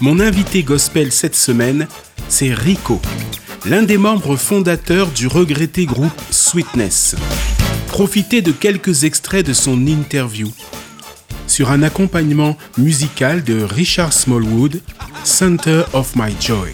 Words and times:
Mon 0.00 0.20
invité 0.20 0.62
gospel 0.62 1.10
cette 1.10 1.34
semaine, 1.34 1.88
c'est 2.28 2.54
Rico, 2.54 3.00
l'un 3.64 3.82
des 3.82 3.98
membres 3.98 4.36
fondateurs 4.36 5.08
du 5.08 5.26
regretté 5.26 5.86
groupe 5.86 6.12
Sweetness. 6.30 7.16
Profitez 7.88 8.40
de 8.40 8.52
quelques 8.52 9.02
extraits 9.02 9.44
de 9.44 9.52
son 9.52 9.88
interview 9.88 10.52
sur 11.48 11.72
un 11.72 11.82
accompagnement 11.82 12.56
musical 12.76 13.42
de 13.42 13.60
Richard 13.60 14.12
Smallwood, 14.12 14.80
Center 15.24 15.82
of 15.92 16.14
My 16.14 16.32
Joy. 16.40 16.70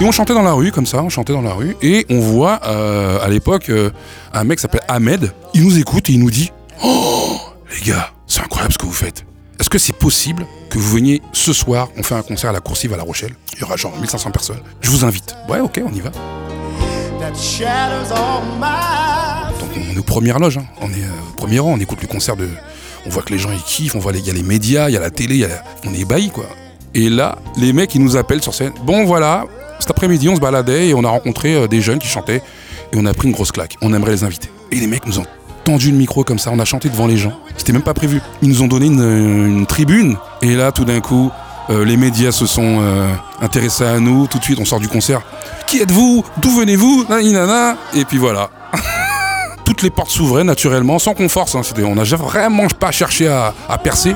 Et 0.00 0.04
on 0.04 0.10
chantait 0.10 0.34
dans 0.34 0.42
la 0.42 0.52
rue 0.52 0.72
comme 0.72 0.86
ça, 0.86 1.02
on 1.02 1.08
chantait 1.08 1.32
dans 1.32 1.42
la 1.42 1.52
rue 1.52 1.76
et 1.80 2.06
on 2.10 2.18
voit 2.18 2.60
euh, 2.66 3.20
à 3.22 3.28
l'époque 3.28 3.68
euh, 3.68 3.90
un 4.32 4.42
mec 4.42 4.58
qui 4.58 4.62
s'appelle 4.62 4.82
Ahmed. 4.88 5.32
Il 5.54 5.62
nous 5.64 5.78
écoute 5.78 6.10
et 6.10 6.14
il 6.14 6.18
nous 6.18 6.30
dit 6.30 6.50
Oh 6.82 7.38
les 7.72 7.92
gars, 7.92 8.10
c'est 8.26 8.40
incroyable 8.40 8.72
ce 8.72 8.78
que 8.78 8.84
vous 8.86 8.92
faites. 8.92 9.24
Est-ce 9.60 9.70
que 9.70 9.78
c'est 9.78 9.94
possible 9.94 10.44
que 10.70 10.78
vous 10.78 10.90
veniez 10.90 11.22
ce 11.32 11.52
soir, 11.52 11.88
on 11.96 12.02
fait 12.02 12.16
un 12.16 12.22
concert 12.22 12.50
à 12.50 12.52
la 12.52 12.60
Coursive 12.60 12.92
à 12.94 12.96
La 12.96 13.04
Rochelle? 13.04 13.34
Il 13.54 13.60
y 13.60 13.62
aura 13.62 13.76
genre 13.76 13.96
1500 13.96 14.32
personnes. 14.32 14.60
Je 14.80 14.90
vous 14.90 15.04
invite. 15.04 15.36
Ouais, 15.48 15.60
ok, 15.60 15.80
on 15.86 15.94
y 15.94 16.00
va. 16.00 16.10
Donc 19.60 19.70
on 19.76 19.94
est 19.94 19.98
aux 19.98 20.02
premières 20.02 20.40
loges, 20.40 20.58
hein. 20.58 20.66
on 20.80 20.88
est 20.88 21.04
euh, 21.04 21.30
au 21.30 21.36
premier 21.36 21.60
rang, 21.60 21.74
on 21.74 21.78
écoute 21.78 22.02
le 22.02 22.08
concert 22.08 22.36
de. 22.36 22.48
On 23.06 23.10
voit 23.10 23.22
que 23.22 23.32
les 23.32 23.38
gens 23.38 23.52
ils 23.52 23.62
kiffent, 23.62 23.94
on 23.94 24.00
voit 24.00 24.12
il 24.12 24.26
y 24.26 24.30
a 24.30 24.32
les 24.32 24.42
médias, 24.42 24.88
il 24.88 24.94
y 24.94 24.96
a 24.96 25.00
la 25.00 25.10
télé, 25.10 25.34
il 25.36 25.40
y 25.40 25.44
a 25.44 25.62
on 25.86 25.94
est 25.94 26.00
ébahis 26.00 26.30
quoi. 26.30 26.46
Et 26.94 27.08
là, 27.08 27.36
les 27.56 27.72
mecs 27.72 27.94
ils 27.94 28.02
nous 28.02 28.16
appellent 28.16 28.42
sur 28.42 28.54
scène. 28.54 28.72
Bon 28.84 29.04
voilà, 29.04 29.44
cet 29.78 29.90
après-midi 29.90 30.28
on 30.28 30.36
se 30.36 30.40
baladait 30.40 30.88
et 30.88 30.94
on 30.94 31.04
a 31.04 31.08
rencontré 31.08 31.54
euh, 31.54 31.66
des 31.66 31.80
jeunes 31.80 31.98
qui 31.98 32.08
chantaient 32.08 32.42
et 32.92 32.96
on 32.96 33.06
a 33.06 33.14
pris 33.14 33.28
une 33.28 33.34
grosse 33.34 33.52
claque. 33.52 33.76
On 33.82 33.94
aimerait 33.94 34.12
les 34.12 34.24
inviter. 34.24 34.50
Et 34.70 34.76
les 34.76 34.86
mecs 34.86 35.06
nous 35.06 35.18
ont 35.18 35.26
tendu 35.64 35.90
le 35.90 35.96
micro 35.96 36.24
comme 36.24 36.38
ça, 36.38 36.50
on 36.52 36.58
a 36.58 36.64
chanté 36.64 36.88
devant 36.88 37.06
les 37.06 37.16
gens. 37.16 37.32
C'était 37.56 37.72
même 37.72 37.82
pas 37.82 37.94
prévu. 37.94 38.20
Ils 38.42 38.48
nous 38.48 38.62
ont 38.62 38.66
donné 38.66 38.86
une, 38.86 39.00
une 39.58 39.66
tribune 39.66 40.16
et 40.42 40.54
là 40.54 40.72
tout 40.72 40.84
d'un 40.84 41.00
coup. 41.00 41.30
euh, 41.70 41.84
les 41.84 41.96
médias 41.96 42.32
se 42.32 42.44
sont 42.46 42.80
euh, 42.80 43.08
intéressés 43.40 43.84
à 43.84 43.98
nous, 44.00 44.26
tout 44.26 44.38
de 44.38 44.44
suite 44.44 44.58
on 44.60 44.64
sort 44.64 44.80
du 44.80 44.88
concert. 44.88 45.22
Qui 45.66 45.80
êtes-vous? 45.80 46.24
D'où 46.42 46.50
venez-vous? 46.50 47.06
Et 47.94 48.04
puis 48.04 48.18
voilà. 48.18 48.50
Toutes 49.64 49.82
les 49.82 49.90
portes 49.90 50.10
s'ouvraient 50.10 50.44
naturellement, 50.44 50.98
sans 50.98 51.14
qu'on 51.14 51.28
force. 51.28 51.54
on 51.54 51.94
n'a 51.94 52.04
vraiment 52.04 52.66
pas 52.78 52.90
cherché 52.90 53.28
à 53.28 53.78
percer. 53.78 54.12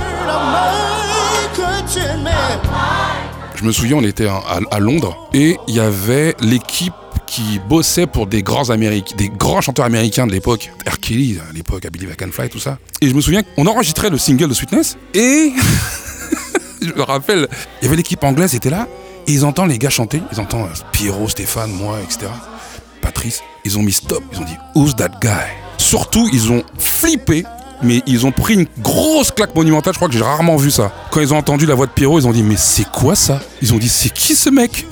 Je 3.57 3.65
me 3.65 3.73
souviens, 3.73 3.97
on 3.97 4.05
était 4.05 4.27
à, 4.27 4.79
Londres 4.79 5.17
et 5.33 5.57
il 5.67 5.75
y 5.75 5.81
avait 5.81 6.35
l'équipe 6.41 6.93
qui 7.27 7.59
bossait 7.69 8.07
pour 8.07 8.27
des 8.27 8.43
grands 8.43 8.69
Américains, 8.69 9.17
des 9.17 9.31
grands 9.31 9.63
chanteurs 9.63 9.87
américains 9.87 10.27
de 10.27 10.33
l'époque, 10.33 10.71
R. 10.87 10.93
À 10.93 11.53
l'époque, 11.55 11.85
I 11.85 11.91
Believe 11.91 12.11
I 12.13 12.17
Can 12.17 12.31
Fly, 12.31 12.51
tout 12.51 12.59
ça. 12.59 12.79
Et 13.01 13.09
je 13.09 13.15
me 13.15 13.21
souviens 13.23 13.43
qu'on 13.43 13.67
enregistrait 13.67 14.11
le 14.11 14.19
single 14.19 14.49
de 14.49 14.55
Sweetness 14.55 14.99
et 15.15 15.53
je 16.83 16.93
me 16.93 17.03
rappelle, 17.03 17.49
il 17.81 17.85
y 17.85 17.89
avait 17.89 17.97
l'équipe 17.97 18.23
anglaise 18.25 18.51
qui 18.51 18.57
était 18.57 18.71
là 18.71 18.87
et 19.27 19.33
ils 19.33 19.45
entendent 19.45 19.71
les 19.71 19.79
gars 19.79 19.91
chanter, 19.91 20.21
ils 20.33 20.41
entendent 20.41 20.69
euh, 20.69 20.85
Pierrot, 20.93 21.29
Stéphane, 21.29 21.73
moi, 21.73 21.99
etc. 22.05 22.27
Patrice, 23.01 23.43
ils 23.65 23.79
ont 23.79 23.83
mis 23.83 23.93
stop, 23.93 24.23
ils 24.33 24.39
ont 24.39 24.45
dit 24.45 24.57
Who's 24.75 24.95
that 24.97 25.13
guy? 25.23 25.31
Surtout, 25.79 26.29
ils 26.33 26.53
ont 26.53 26.63
flippé, 26.79 27.45
mais 27.83 28.03
ils 28.07 28.27
ont 28.27 28.33
pris 28.33 28.55
une 28.55 28.67
grosse 28.81 29.31
claque 29.31 29.55
monumentale. 29.55 29.93
Je 29.95 29.99
crois 29.99 30.09
que 30.09 30.15
j'ai 30.15 30.23
rarement 30.23 30.57
vu 30.57 30.71
ça. 30.71 30.93
Quand 31.11 31.21
ils 31.21 31.33
ont 31.33 31.39
entendu 31.39 31.67
la 31.67 31.75
voix 31.75 31.87
de 31.87 31.93
Pierrot, 31.93 32.19
ils 32.19 32.27
ont 32.27 32.33
dit 32.33 32.43
Mais 32.43 32.57
c'est 32.57 32.89
quoi 32.91 33.15
ça? 33.15 33.41
Ils 33.63 33.75
ont 33.75 33.79
dit 33.79 33.89
C'est 33.89 34.11
qui 34.11 34.35
ce 34.35 34.51
mec? 34.51 34.87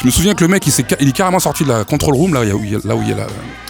Je 0.00 0.06
me 0.06 0.12
souviens 0.12 0.34
que 0.34 0.44
le 0.44 0.48
mec, 0.48 0.66
il, 0.66 1.08
est 1.08 1.12
carrément 1.12 1.40
sorti 1.40 1.64
de 1.64 1.70
la 1.70 1.84
control 1.84 2.14
room, 2.14 2.34
là 2.34 2.40
où 2.42 2.62
il 2.62 2.72
y 2.72 2.74
a, 2.74 2.94
où 2.94 2.98
où 2.98 3.04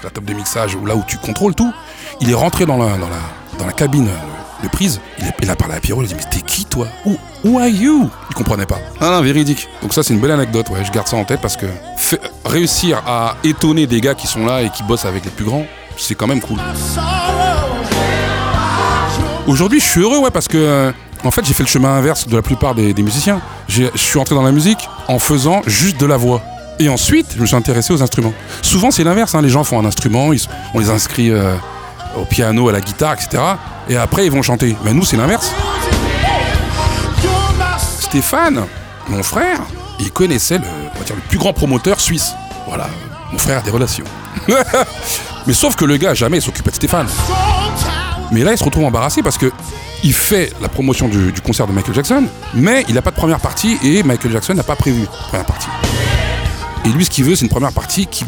la, 0.03 0.11
table 0.11 0.27
de 0.27 0.35
mixage, 0.35 0.77
là 0.85 0.97
où 0.97 1.05
tu 1.07 1.17
contrôles 1.17 1.55
tout. 1.55 1.73
Il 2.21 2.29
est 2.29 2.35
rentré 2.35 2.67
dans 2.67 2.77
la, 2.77 3.73
cabine 3.77 4.09
de 4.63 4.69
prise. 4.69 5.01
Il, 5.41 5.49
a 5.51 5.55
parlé 5.55 5.75
à 5.75 5.81
Pierrot, 5.81 6.03
il 6.03 6.07
a 6.07 6.09
dit 6.09 6.17
Mais 6.17 6.29
t'es 6.29 6.41
qui 6.41 6.65
toi? 6.65 6.89
Who, 7.05 7.17
who 7.45 7.59
are 7.61 7.69
you? 7.69 8.11
Il 8.31 8.35
comprenait 8.35 8.67
pas. 8.67 8.79
Ah 9.01 9.11
non, 9.11 9.21
véridique. 9.23 9.69
Donc 9.81 9.95
ça, 9.95 10.03
c'est 10.03 10.13
une 10.13 10.21
belle 10.21 10.33
anecdote, 10.33 10.71
ouais. 10.71 10.85
Je 10.85 10.91
garde 10.91 11.07
ça 11.07 11.17
en 11.17 11.25
tête 11.25 11.41
parce 11.41 11.57
que 11.57 11.67
réussir 12.45 13.01
à 13.07 13.37
étonner 13.45 13.87
des 13.87 14.01
gars 14.01 14.15
qui 14.15 14.27
sont 14.27 14.45
là 14.45 14.63
et 14.63 14.71
qui 14.71 14.83
bossent 14.83 15.07
avec 15.07 15.25
les 15.25 15.31
plus 15.31 15.45
grands, 15.45 15.67
c'est 15.97 16.17
quand 16.17 16.27
même 16.27 16.41
cool. 16.41 16.59
Aujourd'hui, 19.47 19.79
je 19.79 19.85
suis 19.85 20.01
heureux, 20.01 20.19
ouais, 20.19 20.31
parce 20.31 20.49
que 20.49 20.57
euh, 20.57 20.93
en 21.23 21.31
fait, 21.31 21.45
j'ai 21.45 21.53
fait 21.53 21.63
le 21.63 21.69
chemin 21.69 21.91
inverse 21.97 22.27
de 22.27 22.37
la 22.37 22.43
plupart 22.43 22.75
des, 22.75 22.95
musiciens. 22.95 23.41
Je 23.69 23.85
suis 23.95 24.19
entré 24.19 24.35
dans 24.35 24.43
la 24.43 24.53
musique 24.53 24.89
en 25.09 25.19
faisant 25.19 25.61
juste 25.67 26.01
de 26.01 26.07
la 26.07 26.17
voix. 26.17 26.41
Et 26.79 26.89
ensuite, 26.89 27.35
je 27.37 27.41
me 27.41 27.47
suis 27.47 27.55
intéressé 27.55 27.93
aux 27.93 28.03
instruments. 28.03 28.33
Souvent, 28.63 28.91
c'est 28.91 29.05
l'inverse. 29.05 29.35
hein. 29.35 29.43
Les 29.43 29.51
gens 29.51 29.63
font 29.63 29.79
un 29.79 29.85
instrument, 29.85 30.31
on 30.73 30.79
les 30.79 30.91
inscrit 30.91 31.31
euh, 31.31 31.55
au 32.17 32.25
piano, 32.25 32.69
à 32.69 32.73
la 32.73 32.81
guitare, 32.81 33.15
etc. 33.15 33.43
Et 33.89 33.97
après, 33.97 34.25
ils 34.27 34.33
vont 34.33 34.43
chanter. 34.43 34.77
Mais 34.85 34.95
nous, 34.95 35.05
c'est 35.05 35.17
l'inverse. 35.17 35.53
Stéphane, 38.01 38.65
mon 39.09 39.23
frère, 39.23 39.61
il 40.01 40.11
connaissait 40.11 40.59
le, 40.59 40.65
on 40.95 40.99
va 40.99 41.05
dire, 41.05 41.17
le 41.17 41.23
plus 41.29 41.39
grand 41.39 41.53
promoteur 41.53 42.01
suisse. 42.01 42.33
Voilà, 42.67 42.89
mon 43.31 43.39
frère 43.39 43.59
a 43.59 43.63
des 43.63 43.71
relations. 43.71 44.05
Mais 45.47 45.53
sauf 45.53 45.77
que 45.77 45.85
le 45.85 45.99
gars, 45.99 46.15
jamais 46.15 46.39
il 46.39 46.43
s'occupait 46.43 46.71
de 46.71 46.77
Stéphane. 46.77 47.09
Mais 48.33 48.43
là, 48.43 48.53
il 48.53 48.59
se 48.59 48.65
retrouve 48.65 48.85
embarrassé 48.85 49.23
parce 49.23 49.39
que 49.39 49.51
il 50.03 50.13
fait 50.13 50.53
la 50.61 50.69
promotion 50.69 51.09
du, 51.09 51.33
concert 51.45 51.67
de 51.67 51.73
Michael 51.73 51.95
Jackson, 51.95 52.25
mais 52.55 52.85
il 52.89 52.95
n'a 52.95 53.03
pas 53.03 53.11
de 53.11 53.17
première 53.17 53.41
partie 53.41 53.79
et 53.83 54.03
Michael 54.03 54.33
Jackson 54.33 54.55
n'a 54.55 54.63
pas 54.63 54.77
prévu 54.77 55.03
de 55.03 55.07
première 55.07 55.47
partie. 55.47 55.69
Et 56.85 56.89
lui, 56.91 57.07
ce 57.07 57.11
qu'il 57.11 57.25
veut, 57.25 57.35
c'est 57.35 57.45
une 57.47 57.51
première 57.51 57.73
partie 57.73 58.07
qui, 58.07 58.25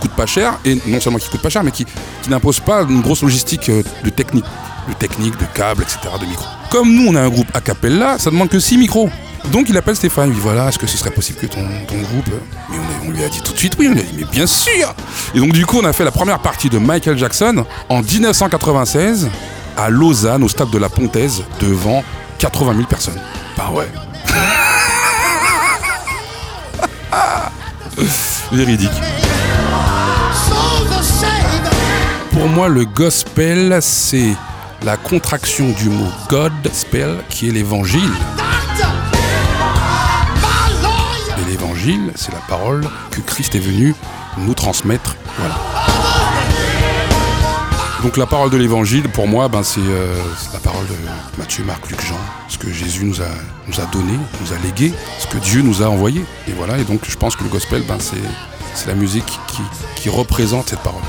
coûte 0.00 0.12
pas 0.12 0.26
cher, 0.26 0.58
et 0.64 0.78
non 0.86 1.00
seulement 1.00 1.18
qui 1.18 1.28
coûte 1.28 1.42
pas 1.42 1.48
cher, 1.48 1.64
mais 1.64 1.72
qui, 1.72 1.84
qui 2.22 2.30
n'impose 2.30 2.60
pas 2.60 2.82
une 2.82 3.00
grosse 3.00 3.22
logistique 3.22 3.68
euh, 3.70 3.82
de 4.04 4.10
technique, 4.10 4.44
de 4.88 4.94
technique, 4.94 5.36
de 5.36 5.46
câbles, 5.52 5.82
etc., 5.82 5.98
de 6.20 6.26
micros. 6.26 6.46
Comme 6.70 6.94
nous, 6.94 7.08
on 7.08 7.16
a 7.16 7.20
un 7.20 7.28
groupe 7.28 7.48
a 7.54 7.60
cappella, 7.60 8.16
ça 8.18 8.30
demande 8.30 8.48
que 8.48 8.60
6 8.60 8.78
micros. 8.78 9.10
Donc 9.46 9.68
il 9.68 9.76
appelle 9.76 9.96
Stéphane, 9.96 10.28
il 10.28 10.34
dit 10.34 10.40
voilà, 10.40 10.68
est-ce 10.68 10.78
que 10.78 10.86
ce 10.86 10.98
serait 10.98 11.10
possible 11.10 11.38
que 11.38 11.46
ton, 11.46 11.66
ton 11.86 11.98
groupe. 11.98 12.28
Mais 12.70 12.76
on, 13.06 13.10
lui 13.10 13.24
a 13.24 13.28
dit 13.28 13.40
tout 13.40 13.52
de 13.52 13.58
suite 13.58 13.74
oui, 13.78 13.88
on 13.88 13.94
lui 13.94 14.00
a 14.00 14.02
dit 14.02 14.14
mais 14.16 14.24
bien 14.24 14.46
sûr 14.46 14.94
Et 15.34 15.38
donc 15.38 15.52
du 15.52 15.64
coup, 15.64 15.78
on 15.80 15.84
a 15.84 15.92
fait 15.92 16.04
la 16.04 16.10
première 16.10 16.40
partie 16.40 16.68
de 16.68 16.78
Michael 16.78 17.16
Jackson 17.16 17.64
en 17.88 18.02
1996 18.02 19.30
à 19.76 19.90
Lausanne, 19.90 20.42
au 20.42 20.48
stade 20.48 20.70
de 20.70 20.78
la 20.78 20.88
Pontaise, 20.88 21.44
devant 21.60 22.02
80 22.38 22.74
000 22.74 22.86
personnes. 22.86 23.20
Bah 23.56 23.70
ouais. 23.72 23.88
Véridique. 28.52 28.90
Pour 32.32 32.48
moi, 32.48 32.68
le 32.68 32.84
gospel, 32.84 33.78
c'est 33.80 34.34
la 34.84 34.96
contraction 34.96 35.70
du 35.70 35.88
mot 35.88 36.08
God 36.28 36.52
spell, 36.72 37.16
qui 37.28 37.48
est 37.48 37.52
l'évangile. 37.52 38.12
C'est 42.16 42.32
la 42.32 42.40
parole 42.40 42.86
que 43.10 43.20
Christ 43.20 43.54
est 43.54 43.60
venu 43.60 43.94
nous 44.36 44.54
transmettre. 44.54 45.16
Voilà. 45.38 45.56
Donc 48.02 48.16
la 48.16 48.26
parole 48.26 48.50
de 48.50 48.56
l'évangile, 48.56 49.08
pour 49.08 49.26
moi, 49.26 49.48
ben, 49.48 49.62
c'est 49.62 49.80
euh, 49.80 50.14
c'est 50.38 50.52
la 50.52 50.60
parole 50.60 50.86
de 50.86 50.94
Matthieu, 51.38 51.64
Marc, 51.64 51.88
Luc, 51.88 52.00
Jean. 52.04 52.18
Ce 52.48 52.58
que 52.58 52.70
Jésus 52.70 53.04
nous 53.04 53.20
a, 53.22 53.28
nous 53.66 53.80
a 53.80 53.86
donné, 53.86 54.12
nous 54.40 54.52
a 54.52 54.58
légué, 54.58 54.92
ce 55.18 55.26
que 55.26 55.38
Dieu 55.38 55.62
nous 55.62 55.82
a 55.82 55.86
envoyé. 55.86 56.24
Et 56.46 56.52
voilà, 56.52 56.78
et 56.78 56.84
donc 56.84 57.00
je 57.08 57.16
pense 57.16 57.34
que 57.36 57.42
le 57.42 57.50
gospel, 57.50 57.82
ben, 57.88 57.96
c'est 57.98 58.16
c'est 58.74 58.88
la 58.88 58.94
musique 58.94 59.38
qui, 59.46 59.62
qui 59.96 60.08
représente 60.10 60.68
cette 60.68 60.80
parole. 60.80 61.02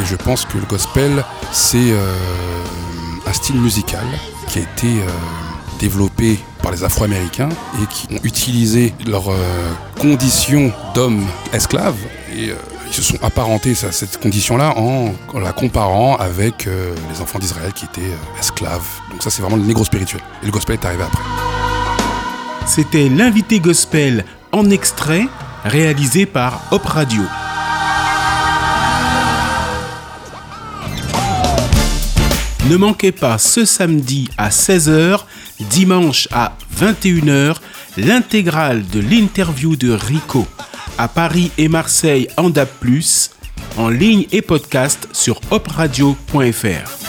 Et 0.00 0.06
je 0.06 0.16
pense 0.16 0.44
que 0.46 0.56
le 0.56 0.64
gospel, 0.64 1.24
c'est 1.52 1.92
euh, 1.92 2.16
un 3.26 3.32
style 3.32 3.60
musical 3.60 4.06
qui 4.48 4.60
a 4.60 4.62
été 4.62 5.02
euh, 5.02 5.06
développé 5.78 6.40
par 6.62 6.72
les 6.72 6.84
Afro-Américains 6.84 7.48
et 7.82 7.86
qui 7.86 8.06
ont 8.14 8.20
utilisé 8.22 8.94
leurs 9.06 9.30
euh, 9.30 9.70
conditions 9.98 10.72
d'hommes 10.94 11.26
esclaves 11.52 11.96
et 12.32 12.50
euh, 12.50 12.54
ils 12.86 12.94
se 12.94 13.02
sont 13.02 13.22
apparentés 13.22 13.72
à 13.86 13.92
cette 13.92 14.20
condition-là 14.20 14.74
en, 14.76 15.12
la 15.38 15.52
comparant 15.52 16.16
avec 16.16 16.66
euh, 16.66 16.92
les 17.12 17.20
enfants 17.20 17.38
d'Israël 17.38 17.72
qui 17.72 17.84
étaient 17.84 18.10
esclaves. 18.38 18.86
Donc 19.10 19.22
ça, 19.22 19.30
c'est 19.30 19.42
vraiment 19.42 19.56
le 19.56 19.62
négro 19.62 19.84
spirituel. 19.84 20.20
Et 20.42 20.46
le 20.46 20.52
gospel 20.52 20.76
est 20.80 20.84
arrivé 20.84 21.04
après. 21.04 21.22
C'était 22.66 23.08
l'invité 23.08 23.60
gospel 23.60 24.24
en 24.52 24.70
extrait 24.70 25.26
réalisé 25.64 26.26
par 26.26 26.62
Hop 26.72 26.84
Radio. 26.84 27.22
Ne 32.68 32.76
manquez 32.76 33.10
pas 33.10 33.38
ce 33.38 33.64
samedi 33.64 34.28
à 34.38 34.50
16h, 34.50 35.20
dimanche 35.68 36.28
à 36.32 36.56
21h, 36.78 37.56
l'intégrale 37.96 38.86
de 38.86 39.00
l'interview 39.00 39.76
de 39.76 39.92
Rico 39.92 40.46
à 40.98 41.08
Paris 41.08 41.50
et 41.58 41.68
Marseille 41.68 42.28
en 42.36 42.50
DAB+, 42.50 42.68
en 43.76 43.88
ligne 43.88 44.26
et 44.32 44.42
podcast 44.42 45.08
sur 45.12 45.40
hopradio.fr. 45.50 46.99